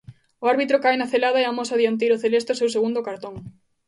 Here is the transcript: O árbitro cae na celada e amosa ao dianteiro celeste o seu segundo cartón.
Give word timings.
O 0.43 0.45
árbitro 0.53 0.81
cae 0.83 0.97
na 0.99 1.11
celada 1.13 1.39
e 1.41 1.45
amosa 1.45 1.71
ao 1.73 1.81
dianteiro 1.81 2.21
celeste 2.23 2.53
o 2.55 2.59
seu 2.59 2.69
segundo 2.75 3.05
cartón. 3.07 3.35